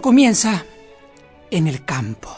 [0.00, 0.64] Todo comienza
[1.50, 2.34] en el campo.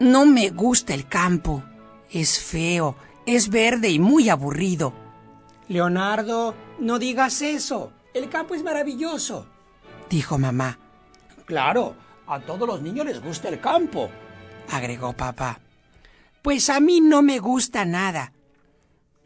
[0.00, 1.62] No me gusta el campo.
[2.10, 4.92] Es feo, es verde y muy aburrido.
[5.68, 7.90] Leonardo, no digas eso.
[8.12, 9.46] El campo es maravilloso,
[10.10, 10.78] dijo mamá.
[11.46, 11.94] Claro,
[12.26, 14.10] a todos los niños les gusta el campo,
[14.70, 15.58] agregó papá.
[16.42, 18.34] Pues a mí no me gusta nada.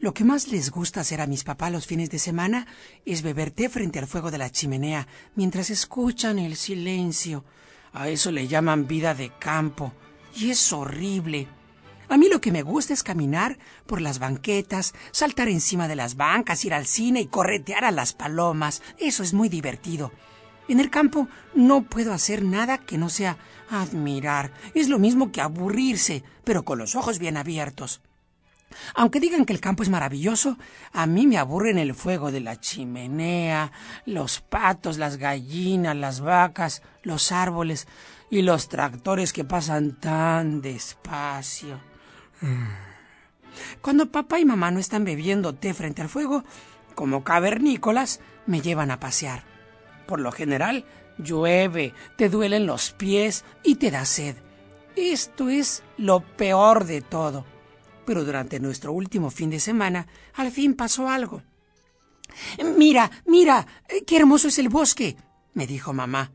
[0.03, 2.67] Lo que más les gusta hacer a mis papás los fines de semana
[3.05, 7.45] es beber té frente al fuego de la chimenea mientras escuchan el silencio.
[7.93, 9.93] A eso le llaman vida de campo.
[10.35, 11.47] Y es horrible.
[12.09, 16.17] A mí lo que me gusta es caminar por las banquetas, saltar encima de las
[16.17, 18.81] bancas, ir al cine y corretear a las palomas.
[18.97, 20.11] Eso es muy divertido.
[20.67, 23.37] En el campo no puedo hacer nada que no sea
[23.69, 24.51] admirar.
[24.73, 28.01] Es lo mismo que aburrirse, pero con los ojos bien abiertos.
[28.95, 30.57] Aunque digan que el campo es maravilloso,
[30.91, 33.71] a mí me aburren el fuego de la chimenea,
[34.05, 37.87] los patos, las gallinas, las vacas, los árboles
[38.29, 41.79] y los tractores que pasan tan despacio.
[43.81, 46.43] Cuando papá y mamá no están bebiendo té frente al fuego,
[46.95, 49.43] como cavernícolas, me llevan a pasear.
[50.07, 50.85] Por lo general,
[51.17, 54.35] llueve, te duelen los pies y te da sed.
[54.95, 57.52] Esto es lo peor de todo
[58.05, 61.41] pero durante nuestro último fin de semana al fin pasó algo.
[62.77, 63.67] Mira, mira,
[64.07, 65.17] qué hermoso es el bosque,
[65.53, 66.31] me dijo mamá.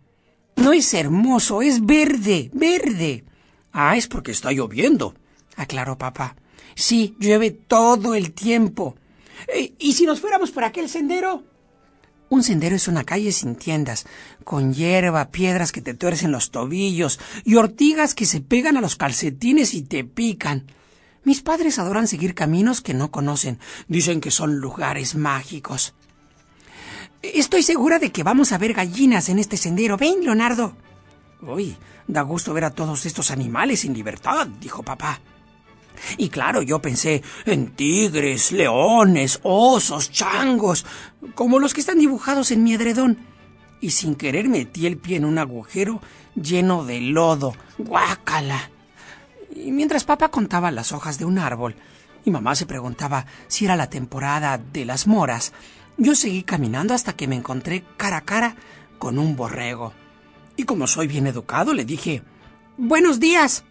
[0.56, 3.24] No es hermoso, es verde, verde.
[3.72, 5.14] Ah, es porque está lloviendo,
[5.56, 6.36] aclaró papá.
[6.74, 8.96] Sí, llueve todo el tiempo.
[9.46, 11.44] Eh, ¿Y si nos fuéramos por aquel sendero?
[12.30, 14.04] Un sendero es una calle sin tiendas,
[14.44, 18.96] con hierba, piedras que te tuercen los tobillos y ortigas que se pegan a los
[18.96, 20.66] calcetines y te pican.
[21.28, 23.58] Mis padres adoran seguir caminos que no conocen.
[23.86, 25.92] Dicen que son lugares mágicos.
[27.20, 29.98] Estoy segura de que vamos a ver gallinas en este sendero.
[29.98, 30.74] Ven, Leonardo.
[31.42, 35.20] Uy, da gusto ver a todos estos animales en libertad, dijo papá.
[36.16, 40.86] Y claro, yo pensé en tigres, leones, osos, changos,
[41.34, 43.18] como los que están dibujados en mi edredón.
[43.82, 46.00] Y sin querer metí el pie en un agujero
[46.34, 47.54] lleno de lodo.
[47.76, 48.70] ¡Guácala!
[49.54, 51.74] Y mientras papá contaba las hojas de un árbol
[52.24, 55.52] y mamá se preguntaba si era la temporada de las moras,
[55.96, 58.56] yo seguí caminando hasta que me encontré cara a cara
[58.98, 59.92] con un borrego.
[60.56, 62.22] Y como soy bien educado, le dije
[62.76, 63.64] Buenos días.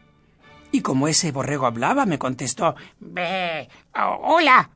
[0.72, 3.70] Y como ese borrego hablaba, me contestó Ve.
[3.94, 4.70] hola.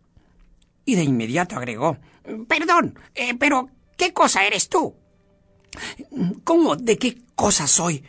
[0.85, 1.97] Y de inmediato agregó
[2.47, 4.95] Perdón, eh, pero ¿qué cosa eres tú?
[6.43, 6.75] ¿Cómo?
[6.75, 8.03] ¿De qué cosa soy?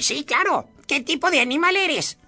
[0.00, 0.68] Sí, claro.
[0.88, 2.18] ¿Qué tipo de animal eres?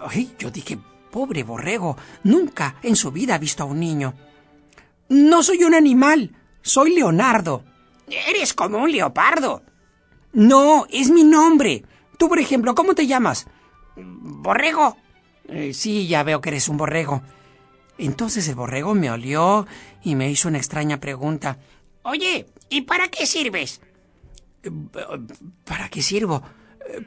[0.00, 0.76] Ay, yo dije,
[1.10, 4.12] pobre borrego, nunca en su vida ha visto a un niño.
[5.08, 7.64] No soy un animal, soy Leonardo.
[8.08, 9.62] Eres como un leopardo.
[10.32, 11.84] No, es mi nombre.
[12.18, 13.46] Tú, por ejemplo, ¿cómo te llamas?
[13.96, 14.96] Borrego.
[15.48, 17.22] Eh, sí, ya veo que eres un borrego.
[17.98, 19.66] Entonces el borrego me olió
[20.02, 21.58] y me hizo una extraña pregunta.
[22.02, 23.80] Oye, ¿y para qué sirves?
[24.64, 24.70] Eh,
[25.64, 26.42] ¿Para qué sirvo?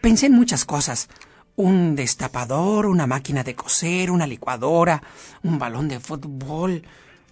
[0.01, 1.09] Pensé en muchas cosas.
[1.55, 5.01] Un destapador, una máquina de coser, una licuadora,
[5.43, 6.83] un balón de fútbol,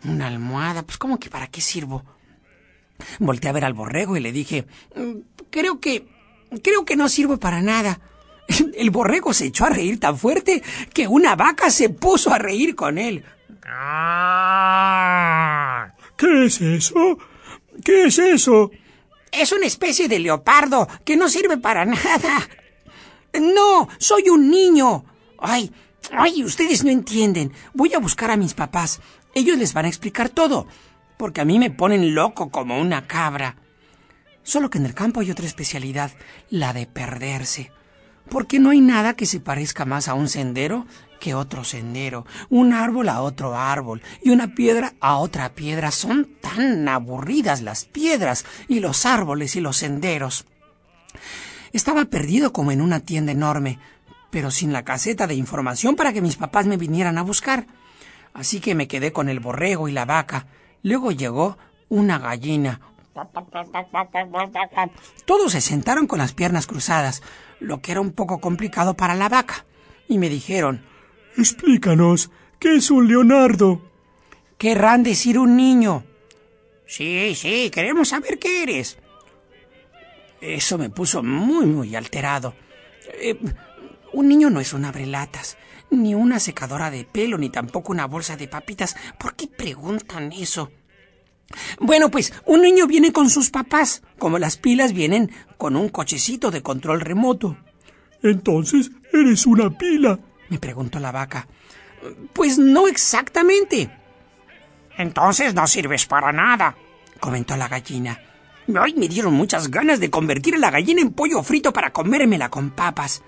[0.03, 0.83] una almohada.
[0.83, 2.03] Pues ¿cómo que para qué sirvo?
[3.19, 4.65] Volté a ver al borrego y le dije,
[4.95, 6.07] mm, creo que...
[6.63, 8.00] creo que no sirvo para nada.
[8.75, 10.63] El borrego se echó a reír tan fuerte
[10.94, 13.24] que una vaca se puso a reír con él.
[16.18, 17.18] ¿Qué es eso?
[17.83, 18.71] ¿Qué es eso?
[19.38, 22.48] Es una especie de leopardo que no sirve para nada.
[23.40, 25.06] No, soy un niño.
[25.40, 25.72] Ay,
[26.12, 27.52] ay, ustedes no entienden.
[27.74, 29.02] Voy a buscar a mis papás.
[29.34, 30.68] Ellos les van a explicar todo.
[31.18, 33.58] Porque a mí me ponen loco como una cabra.
[34.44, 36.12] Solo que en el campo hay otra especialidad,
[36.50, 37.72] la de perderse.
[38.30, 40.86] Porque no hay nada que se parezca más a un sendero
[41.25, 45.89] que otro sendero, un árbol a otro árbol y una piedra a otra piedra.
[45.89, 50.45] Son tan aburridas las piedras y los árboles y los senderos.
[51.74, 53.80] Estaba perdido como en una tienda enorme,
[54.30, 57.66] pero sin la caseta de información para que mis papás me vinieran a buscar.
[58.36, 60.45] Así que me quedé con el borrego y la vaca.
[60.83, 61.57] Luego llegó
[61.89, 62.81] una gallina.
[65.25, 67.24] Todos se sentaron con las piernas cruzadas,
[67.60, 69.66] lo que era un poco complicado para la vaca,
[70.07, 70.86] y me dijeron
[71.38, 73.82] Explícanos, ¿qué es un Leonardo?
[74.58, 76.04] Querrán decir un niño.
[76.88, 78.98] Sí, sí, queremos saber qué eres.
[80.40, 82.56] Eso me puso muy, muy alterado.
[83.20, 83.38] Eh,
[84.14, 85.58] un niño no es un abrelatas,
[85.90, 88.96] ni una secadora de pelo, ni tampoco una bolsa de papitas.
[89.20, 90.72] ¿Por qué preguntan eso?
[91.80, 96.52] Bueno, pues un niño viene con sus papás, como las pilas vienen con un cochecito
[96.52, 97.58] de control remoto.
[98.24, 100.20] Entonces eres una pila.
[100.50, 101.47] Me preguntó la vaca.
[102.33, 103.89] Pues no exactamente.
[104.97, 106.75] Entonces no sirves para nada,
[107.19, 108.19] comentó la gallina.
[108.80, 112.50] Ay, me dieron muchas ganas de convertir a la gallina en pollo frito para comérmela
[112.50, 113.21] con papas.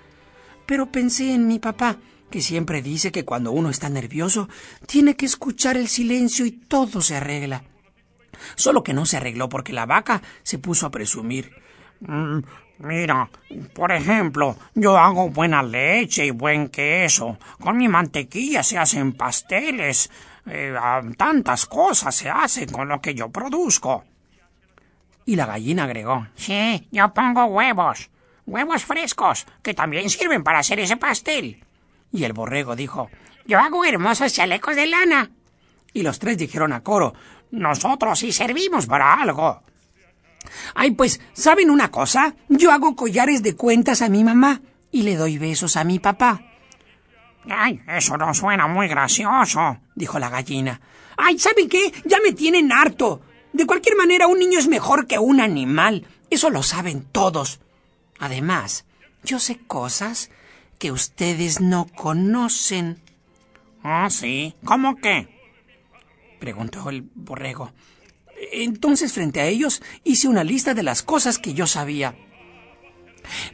[0.66, 1.98] Pero pensé en mi papá,
[2.30, 4.48] que siempre dice que cuando uno está nervioso
[4.86, 7.64] tiene que escuchar el silencio y todo se arregla.
[8.54, 11.52] Solo que no se arregló porque la vaca se puso a presumir.
[12.78, 13.28] Mira,
[13.74, 17.36] por ejemplo, yo hago buena leche y buen queso.
[17.60, 20.10] Con mi mantequilla se hacen pasteles.
[20.46, 20.74] Eh,
[21.16, 24.04] tantas cosas se hacen con lo que yo produzco.
[25.26, 26.28] Y la gallina agregó.
[26.36, 28.10] Sí, yo pongo huevos.
[28.46, 31.62] Huevos frescos, que también sirven para hacer ese pastel.
[32.12, 33.10] Y el borrego dijo.
[33.44, 35.30] Yo hago hermosos chalecos de lana.
[35.92, 37.12] Y los tres dijeron a coro.
[37.50, 39.62] Nosotros sí servimos para algo.
[40.74, 42.34] Ay, pues, ¿saben una cosa?
[42.48, 46.42] Yo hago collares de cuentas a mi mamá y le doy besos a mi papá.
[47.48, 50.80] Ay, eso no suena muy gracioso, dijo la gallina.
[51.16, 51.92] Ay, ¿saben qué?
[52.04, 53.22] Ya me tienen harto.
[53.52, 56.06] De cualquier manera, un niño es mejor que un animal.
[56.30, 57.60] Eso lo saben todos.
[58.18, 58.84] Además,
[59.24, 60.30] yo sé cosas
[60.78, 63.00] que ustedes no conocen.
[63.82, 64.54] Ah, sí.
[64.64, 65.28] ¿Cómo qué?
[66.38, 67.72] preguntó el borrego.
[68.52, 72.16] Entonces, frente a ellos, hice una lista de las cosas que yo sabía.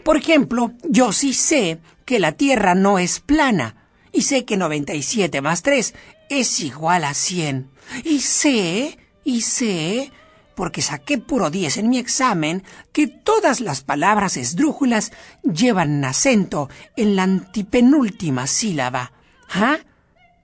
[0.03, 5.41] Por ejemplo, yo sí sé que la Tierra no es plana, y sé que 97
[5.41, 5.95] más 3
[6.31, 7.71] es igual a 100.
[8.05, 10.13] Y sé, y sé,
[10.55, 17.17] porque saqué puro 10 en mi examen, que todas las palabras esdrújulas llevan acento en
[17.17, 19.13] la antipenúltima sílaba.
[19.49, 19.79] ¿Ah?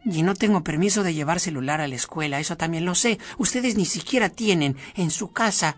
[0.04, 3.18] Y no tengo permiso de llevar celular a la escuela, eso también lo sé.
[3.38, 5.76] Ustedes ni siquiera tienen en su casa.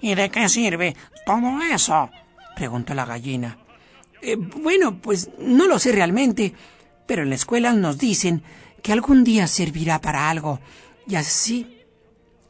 [0.00, 2.10] ¿Y de qué sirve todo eso?
[2.54, 3.58] preguntó la gallina.
[4.20, 6.54] Eh, bueno, pues no lo sé realmente,
[7.06, 8.42] pero en la escuela nos dicen
[8.82, 10.60] que algún día servirá para algo.
[11.06, 11.78] Y así,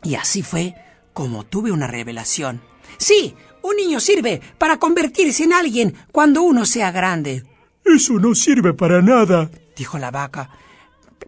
[0.02, 0.75] y así fue
[1.12, 2.60] como tuve una revelación.
[2.99, 7.44] Sí, un niño sirve para convertirse en alguien cuando uno sea grande.
[7.84, 10.50] Eso no sirve para nada, dijo la vaca.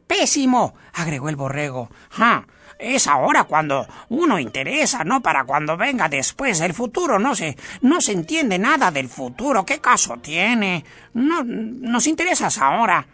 [0.07, 1.91] Pésimo, agregó el borrego.
[2.19, 2.45] Ah,
[2.79, 6.61] es ahora cuando uno interesa, no para cuando venga después.
[6.61, 9.65] El futuro no se, no se entiende nada del futuro.
[9.65, 10.85] ¿Qué caso tiene?
[11.15, 13.07] No, nos interesas ahora.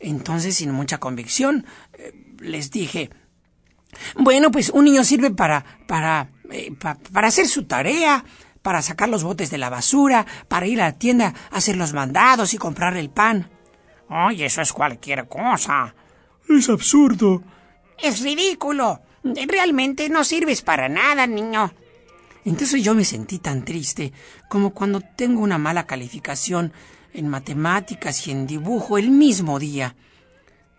[0.00, 3.10] Entonces, sin mucha convicción, eh, les dije,
[4.16, 6.72] bueno, pues un niño sirve para, para, eh,
[7.12, 8.24] para hacer su tarea,
[8.62, 11.94] para sacar los botes de la basura, para ir a la tienda a hacer los
[11.94, 13.50] mandados y comprar el pan.
[14.10, 15.94] Oye, eso es cualquier cosa.
[16.48, 17.42] Es absurdo.
[17.98, 19.00] Es ridículo.
[19.22, 21.72] Realmente no sirves para nada, niño.
[22.44, 24.12] Entonces yo me sentí tan triste
[24.48, 26.72] como cuando tengo una mala calificación
[27.12, 29.96] en matemáticas y en dibujo el mismo día.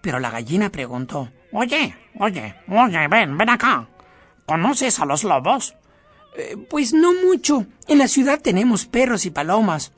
[0.01, 3.87] Pero la gallina preguntó Oye, oye, oye, ven, ven acá.
[4.45, 5.75] ¿Conoces a los lobos?
[6.37, 7.65] Eh, pues no mucho.
[7.87, 9.91] En la ciudad tenemos perros y palomas.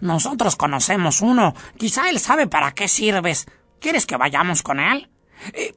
[0.00, 1.54] Nosotros conocemos uno.
[1.76, 3.46] Quizá él sabe para qué sirves.
[3.80, 5.08] ¿Quieres que vayamos con él?
[5.52, 5.74] Eh,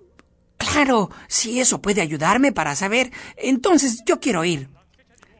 [0.58, 4.70] claro, si eso puede ayudarme para saber, entonces yo quiero ir.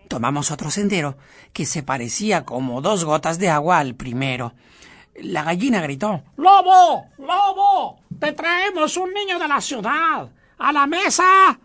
[0.08, 1.18] Tomamos otro sendero
[1.54, 4.54] que se parecía como dos gotas de agua al primero.
[5.16, 7.06] La gallina gritó ¡Lobo!
[7.18, 8.00] ¡Lobo!
[8.20, 10.30] ¡Te traemos un niño de la ciudad!
[10.58, 11.60] ¡A la mesa!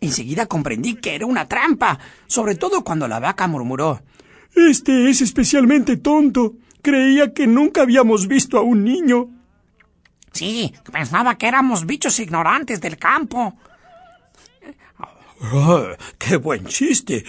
[0.00, 4.00] Enseguida comprendí que era una trampa, sobre todo cuando la vaca murmuró
[4.58, 6.54] este es especialmente tonto.
[6.82, 9.28] Creía que nunca habíamos visto a un niño.
[10.32, 13.56] Sí, pensaba que éramos bichos ignorantes del campo.
[15.40, 17.24] Ah, ¡Qué buen chiste!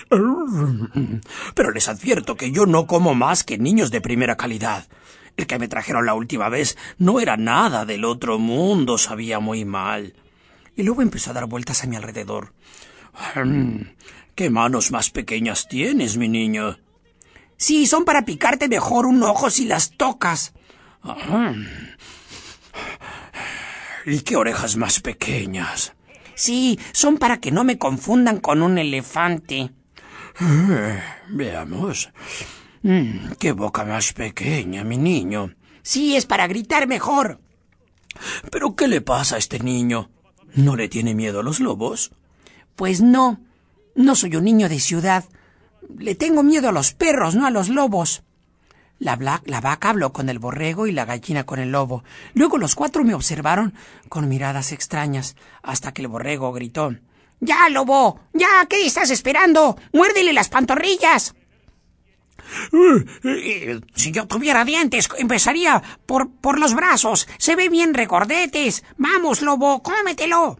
[1.53, 4.87] Pero les advierto que yo no como más que niños de primera calidad.
[5.37, 9.63] El que me trajeron la última vez no era nada del otro mundo, sabía muy
[9.63, 10.15] mal.
[10.75, 12.53] Y luego empezó a dar vueltas a mi alrededor.
[13.35, 13.81] Mm,
[14.35, 16.77] ¡Qué manos más pequeñas tienes, mi niño!
[17.59, 20.53] Sí, son para picarte mejor un ojo si las tocas.
[24.05, 25.93] ¿Y qué orejas más pequeñas?
[26.35, 29.71] Sí, son para que no me confundan con un elefante.
[30.39, 32.09] Eh, veamos.
[32.81, 35.53] Mm, qué boca más pequeña, mi niño.
[35.81, 37.41] Sí, es para gritar mejor.
[38.51, 40.09] ¿Pero qué le pasa a este niño?
[40.55, 42.11] ¿No le tiene miedo a los lobos?
[42.77, 43.41] Pues no.
[43.95, 45.25] No soy un niño de ciudad.
[45.97, 48.23] Le tengo miedo a los perros, no a los lobos.
[48.99, 52.03] La, vaca habló con el borrego y la gallina con el lobo.
[52.33, 53.73] Luego los cuatro me observaron
[54.09, 56.93] con miradas extrañas, hasta que el borrego gritó
[57.39, 58.19] Ya, lobo.
[58.33, 59.77] Ya, ¿qué estás esperando?
[59.93, 61.33] Muérdele las pantorrillas.
[63.23, 67.27] Eh, si yo tuviera dientes, empezaría por, por los brazos.
[67.37, 68.83] Se ve bien recordetes.
[68.97, 70.59] Vamos, lobo, cómetelo.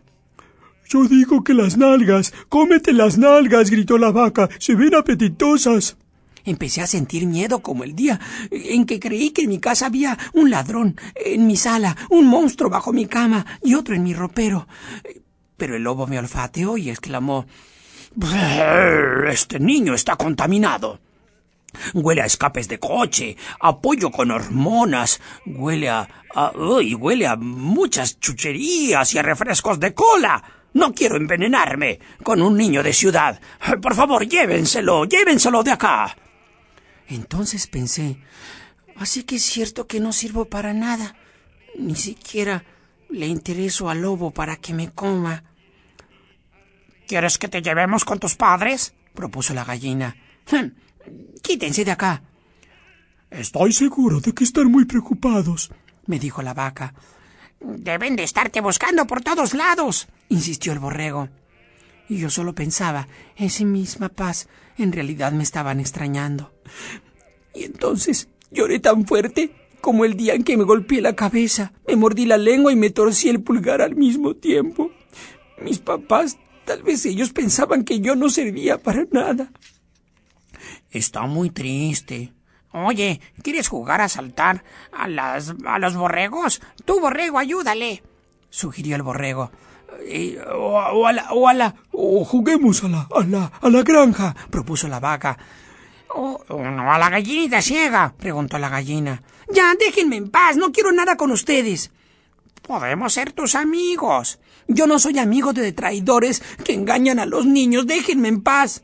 [0.90, 2.34] Yo digo que las nalgas.
[2.50, 4.50] Cómete las nalgas, gritó la vaca.
[4.58, 5.98] Se ven apetitosas.
[6.46, 8.20] Empecé a sentir miedo como el día
[8.50, 12.72] en que creí que en mi casa había un ladrón, en mi sala, un monstruo
[12.72, 14.68] bajo mi cama y otro en mi ropero.
[15.58, 17.46] Pero el lobo me olfateó y exclamó
[19.30, 21.00] Este niño está contaminado.
[21.94, 26.08] Huele a escapes de coche, a pollo con hormonas, huele a,
[26.56, 30.59] huele a muchas chucherías y a refrescos de cola.
[30.74, 33.40] No quiero envenenarme con un niño de ciudad.
[33.82, 36.16] Por favor, llévenselo, llévenselo de acá.
[37.08, 38.18] Entonces pensé,
[38.96, 41.16] así que es cierto que no sirvo para nada.
[41.78, 42.64] Ni siquiera
[43.10, 45.44] le intereso al lobo para que me coma.
[47.08, 48.94] ¿Quieres que te llevemos con tus padres?
[49.14, 50.16] propuso la gallina.
[50.52, 50.68] Hm,
[51.42, 52.22] quítense de acá.
[53.32, 55.72] Estoy seguro de que están muy preocupados,
[56.06, 56.94] me dijo la vaca.
[57.60, 61.30] Deben de estarte buscando por todos lados, insistió el borrego.
[62.08, 64.48] Y yo solo pensaba en sí misma paz.
[64.78, 66.52] En realidad me estaban extrañando.
[67.54, 69.52] Y entonces lloré tan fuerte
[69.82, 72.90] como el día en que me golpeé la cabeza, me mordí la lengua y me
[72.90, 74.92] torcí el pulgar al mismo tiempo.
[75.62, 79.52] Mis papás, tal vez ellos pensaban que yo no servía para nada.
[80.92, 82.34] Está muy triste.
[82.72, 86.62] Oye, ¿quieres jugar a saltar a las a los borregos?
[86.86, 88.04] Tú, borrego, ayúdale.
[88.50, 89.52] sugirió el borrego.
[90.56, 94.36] o, a la, o a la, o juguemos a la, a la, a la granja,
[94.50, 95.38] propuso la vaca.
[96.16, 99.22] O, no, a la gallinita ciega, preguntó la gallina.
[99.52, 101.92] Ya, déjenme en paz, no quiero nada con ustedes.
[102.62, 104.40] Podemos ser tus amigos.
[104.68, 108.84] Yo no soy amigo de traidores que engañan a los niños, déjenme en paz.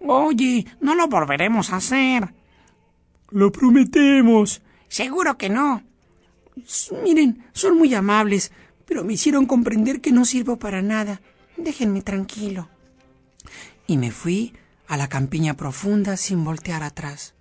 [0.00, 2.32] Oye, no lo volveremos a hacer.
[3.34, 4.62] Lo prometemos.
[4.86, 5.82] Seguro que no.
[7.02, 8.52] Miren, son muy amables,
[8.86, 11.20] pero me hicieron comprender que no sirvo para nada.
[11.56, 12.68] Déjenme tranquilo.
[13.88, 14.54] Y me fui
[14.86, 17.34] a la campiña profunda sin voltear atrás.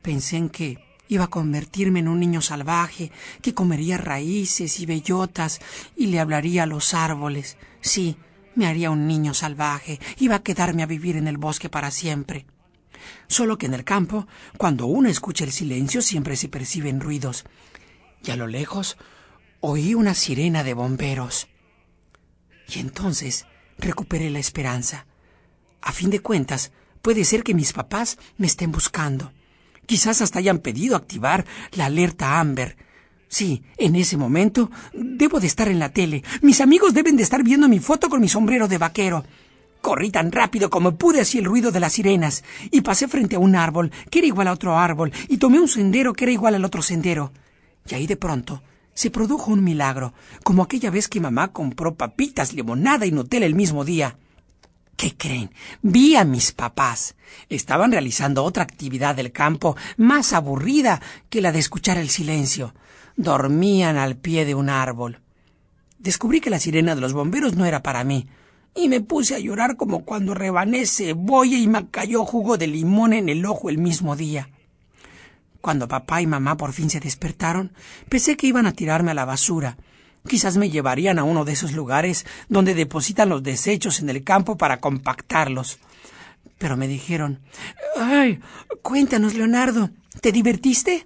[0.00, 0.78] Pensé en que
[1.08, 3.12] iba a convertirme en un niño salvaje
[3.42, 5.60] que comería raíces y bellotas
[5.94, 7.58] y le hablaría a los árboles.
[7.82, 8.16] Sí,
[8.54, 12.46] me haría un niño salvaje, iba a quedarme a vivir en el bosque para siempre.
[13.26, 17.44] Solo que en el campo, cuando uno escucha el silencio, siempre se perciben ruidos.
[18.24, 18.96] Y a lo lejos
[19.60, 21.48] oí una sirena de bomberos.
[22.68, 23.46] Y entonces
[23.78, 25.06] recuperé la esperanza.
[25.80, 26.72] A fin de cuentas,
[27.02, 29.32] puede ser que mis papás me estén buscando.
[29.86, 32.76] Quizás hasta hayan pedido activar la alerta Amber.
[33.28, 36.22] Sí, en ese momento debo de estar en la tele.
[36.42, 39.24] Mis amigos deben de estar viendo mi foto con mi sombrero de vaquero.
[39.80, 43.38] Corrí tan rápido como pude hacia el ruido de las sirenas, y pasé frente a
[43.38, 46.54] un árbol que era igual a otro árbol, y tomé un sendero que era igual
[46.54, 47.32] al otro sendero.
[47.88, 48.62] Y ahí de pronto
[48.98, 53.54] se produjo un milagro, como aquella vez que mamá compró papitas, limonada y Nutella el
[53.54, 54.18] mismo día.
[54.96, 55.52] ¿Qué creen?
[55.80, 57.14] Vi a mis papás.
[57.48, 62.74] Estaban realizando otra actividad del campo más aburrida que la de escuchar el silencio.
[63.16, 65.20] Dormían al pie de un árbol.
[66.00, 68.26] Descubrí que la sirena de los bomberos no era para mí,
[68.74, 73.12] y me puse a llorar como cuando rebané cebolla y me cayó jugo de limón
[73.12, 74.50] en el ojo el mismo día.
[75.60, 77.72] Cuando papá y mamá por fin se despertaron,
[78.08, 79.76] pensé que iban a tirarme a la basura,
[80.26, 84.56] Quizás me llevarían a uno de esos lugares donde depositan los desechos en el campo
[84.56, 85.78] para compactarlos.
[86.58, 87.40] Pero me dijeron
[87.96, 88.40] Ay,
[88.82, 89.90] cuéntanos, Leonardo.
[90.20, 91.04] ¿Te divertiste?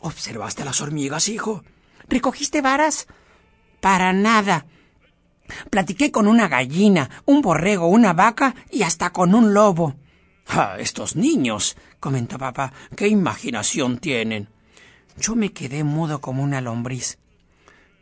[0.00, 1.64] ¿Observaste las hormigas, hijo?
[2.08, 3.06] ¿Recogiste varas?
[3.80, 4.66] Para nada.
[5.70, 9.94] Platiqué con una gallina, un borrego, una vaca y hasta con un lobo.
[10.48, 14.48] Ah, estos niños, comentó papá, qué imaginación tienen.
[15.16, 17.18] Yo me quedé mudo como una lombriz.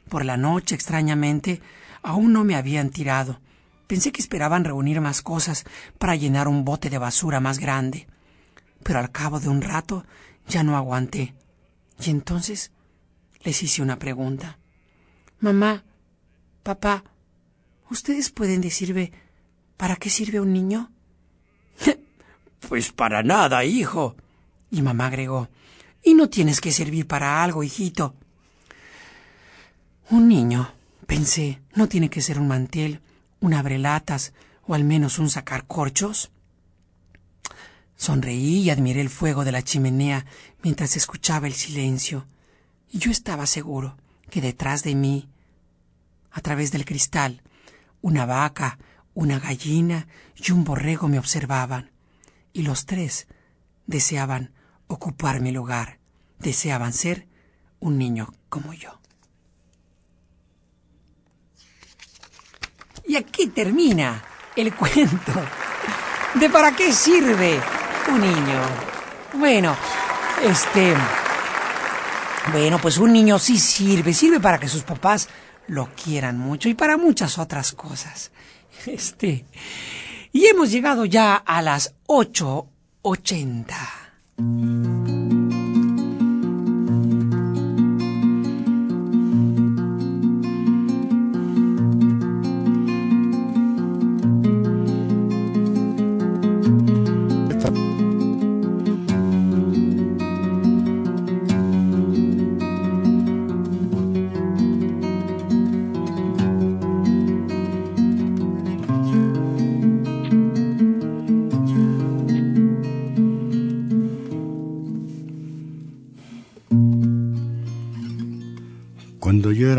[0.08, 1.60] Por la noche, extrañamente,
[2.02, 3.40] aún no me habían tirado.
[3.86, 5.64] Pensé que esperaban reunir más cosas
[5.98, 8.06] para llenar un bote de basura más grande.
[8.82, 10.04] Pero al cabo de un rato
[10.48, 11.34] ya no aguanté.
[12.04, 12.72] Y entonces
[13.42, 14.58] les hice una pregunta.
[15.40, 15.84] Mamá,
[16.62, 17.04] papá,
[17.90, 19.12] ¿ustedes pueden decirme
[19.76, 20.90] para qué sirve un niño?
[22.68, 24.16] pues para nada, hijo.
[24.70, 25.48] Y mamá agregó,
[26.02, 28.14] y no tienes que servir para algo, hijito.
[30.10, 30.72] Un niño,
[31.06, 33.00] pensé, ¿no tiene que ser un mantel,
[33.40, 34.32] un abrelatas
[34.66, 36.30] o al menos un sacar corchos?
[37.96, 40.24] Sonreí y admiré el fuego de la chimenea
[40.62, 42.26] mientras escuchaba el silencio,
[42.90, 43.96] y yo estaba seguro
[44.30, 45.28] que detrás de mí,
[46.30, 47.42] a través del cristal,
[48.02, 48.78] una vaca,
[49.14, 51.90] una gallina y un borrego me observaban,
[52.52, 53.26] y los tres
[53.86, 54.52] deseaban
[54.86, 55.98] ocupar mi lugar,
[56.38, 57.26] deseaban ser
[57.78, 59.00] un niño como yo.
[63.06, 64.22] Y aquí termina
[64.56, 65.32] el cuento
[66.34, 67.60] de para qué sirve
[68.08, 68.60] un niño.
[69.34, 69.76] Bueno,
[70.42, 70.94] este...
[72.52, 75.28] Bueno, pues un niño sí sirve, sirve para que sus papás
[75.70, 78.32] lo quieran mucho y para muchas otras cosas.
[78.86, 79.44] Este.
[80.32, 84.99] Y hemos llegado ya a las 8.80.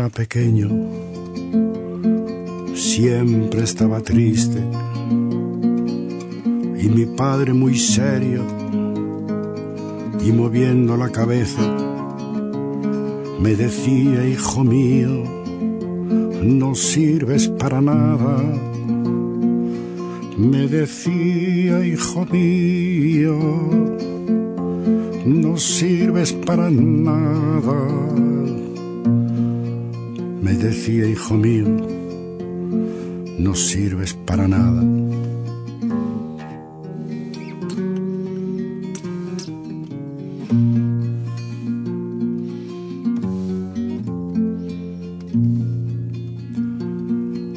[0.08, 0.68] pequeño,
[2.74, 4.60] siempre estaba triste.
[6.78, 8.42] Y mi padre muy serio
[10.24, 11.62] y moviendo la cabeza
[13.40, 15.24] me decía, hijo mío,
[16.42, 18.40] no sirves para nada.
[20.38, 23.38] Me decía, hijo mío,
[25.26, 28.41] no sirves para nada
[30.62, 31.66] decía, hijo mío,
[33.38, 34.82] no sirves para nada.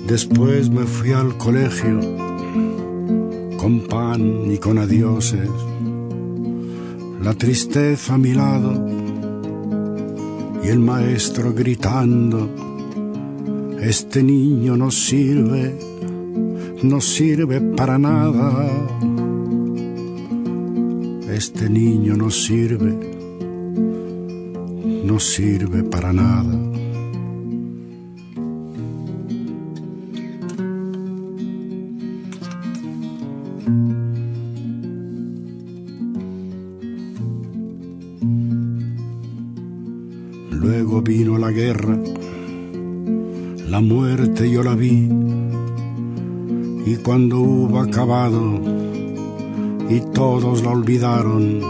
[0.07, 1.99] Después me fui al colegio
[3.57, 5.49] con pan y con adioses,
[7.21, 8.73] la tristeza a mi lado
[10.63, 12.64] y el maestro gritando
[13.87, 15.75] este niño no sirve,
[16.81, 18.65] no sirve para nada.
[21.31, 22.97] Este niño no sirve,
[25.05, 26.84] no sirve para nada.
[50.41, 51.61] Todos la olvidaron,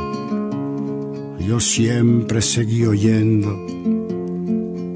[1.39, 3.51] yo siempre seguí oyendo,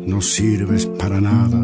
[0.08, 1.60] no sirves para nada.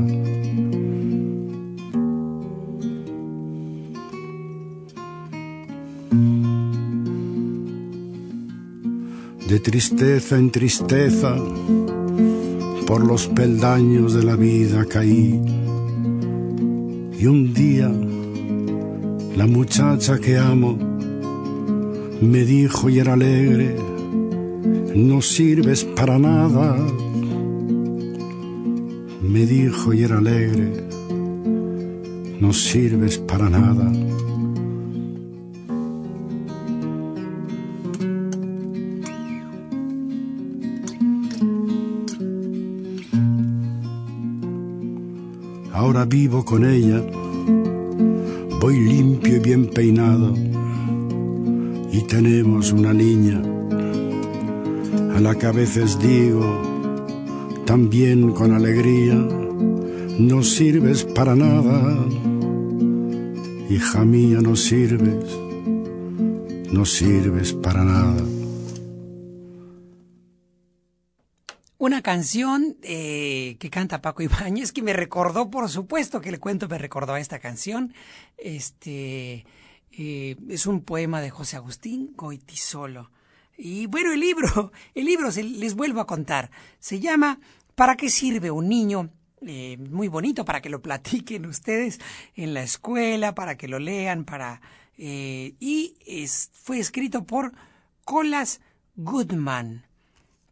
[9.50, 11.36] De tristeza en tristeza,
[12.86, 15.42] por los peldaños de la vida caí.
[17.20, 17.92] Y un día
[19.36, 20.95] la muchacha que amo
[22.22, 23.76] me dijo y era alegre,
[24.96, 26.76] no sirves para nada.
[29.22, 30.72] Me dijo y era alegre,
[32.40, 33.92] no sirves para nada.
[45.74, 47.00] ahora vivo con ella,
[48.60, 50.34] voy limpio y bien peinado
[51.96, 53.42] y tenemos una niña
[55.16, 62.06] a la que a veces digo, también con alegría, no sirves para nada,
[63.70, 65.24] hija mía, no sirves,
[66.70, 68.26] no sirves para nada.
[71.78, 76.68] Una canción eh, que canta Paco Ibáñez que me recordó, por supuesto que el cuento
[76.68, 77.94] me recordó a esta canción.
[78.38, 79.46] Este
[79.98, 83.12] eh, es un poema de José Agustín Goitisolo.
[83.58, 86.52] Y bueno, el libro, el libro se, les vuelvo a contar.
[86.80, 87.40] Se llama
[87.76, 89.10] ¿Para qué sirve un niño?
[89.46, 92.00] Eh, muy bonito para que lo platiquen ustedes
[92.36, 94.62] en la escuela, para que lo lean, para
[94.98, 97.52] y es, fue escrito por
[98.06, 98.62] Colas
[98.96, 99.86] Goodman.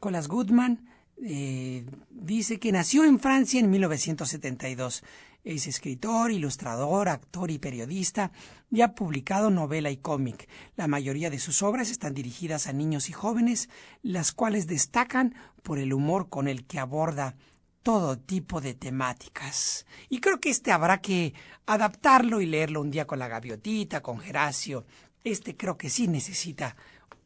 [0.02, 0.86] Colas Goodman
[1.26, 5.04] eh, dice que nació en Francia en 1972.
[5.44, 8.32] Es escritor, ilustrador, actor y periodista
[8.72, 10.48] y ha publicado novela y cómic.
[10.78, 13.70] La mayoría de sus obras están dirigidas a niños y jóvenes,
[14.02, 17.36] las cuales destacan por el humor con el que aborda
[17.84, 19.86] todo tipo de temáticas.
[20.08, 21.34] Y creo que este habrá que
[21.66, 24.86] adaptarlo y leerlo un día con la gaviotita, con Geracio.
[25.26, 26.78] Este creo que sí necesita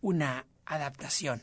[0.02, 1.42] una adaptación.